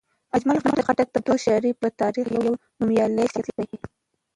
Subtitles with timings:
[0.35, 0.57] اجمل
[0.87, 3.77] خټک د پښتو شاعرۍ په تاریخ کې یو نومیالی شخصیت دی.